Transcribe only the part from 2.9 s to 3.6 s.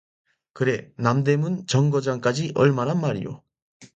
말이요?